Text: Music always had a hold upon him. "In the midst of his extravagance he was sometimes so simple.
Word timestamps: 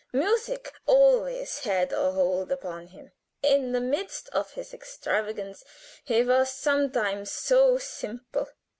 Music 0.13 0.73
always 0.87 1.59
had 1.59 1.93
a 1.93 2.11
hold 2.13 2.51
upon 2.51 2.87
him. 2.87 3.11
"In 3.43 3.71
the 3.71 3.79
midst 3.79 4.29
of 4.29 4.53
his 4.53 4.73
extravagance 4.73 5.63
he 6.03 6.23
was 6.23 6.49
sometimes 6.49 7.29
so 7.31 7.77
simple. 7.77 8.49